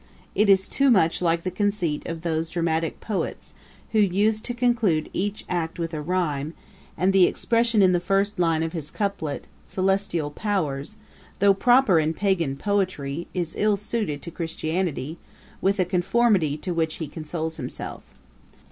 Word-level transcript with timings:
It 0.33 0.49
is 0.49 0.67
too 0.67 0.89
much 0.89 1.21
like 1.21 1.43
the 1.43 1.51
conceit 1.51 2.07
of 2.07 2.23
those 2.23 2.49
dramatick 2.49 2.99
poets, 3.01 3.53
who 3.91 3.99
used 3.99 4.43
to 4.45 4.55
conclude 4.55 5.11
each 5.13 5.45
act 5.47 5.77
with 5.77 5.93
a 5.93 6.01
rhyme; 6.01 6.55
and 6.97 7.13
the 7.13 7.27
expression 7.27 7.83
in 7.83 7.91
the 7.91 7.99
first 7.99 8.39
line 8.39 8.63
of 8.63 8.73
his 8.73 8.89
couplet, 8.89 9.45
'Celestial 9.63 10.31
powers', 10.31 10.95
though 11.37 11.53
proper 11.53 11.99
in 11.99 12.15
Pagan 12.15 12.57
poetry, 12.57 13.27
is 13.35 13.53
ill 13.55 13.77
suited 13.77 14.23
to 14.23 14.31
Christianity, 14.31 15.19
with 15.61 15.79
'a 15.79 15.85
conformity' 15.85 16.57
to 16.57 16.73
which 16.73 16.95
he 16.95 17.07
consoles 17.07 17.57
himself. 17.57 18.01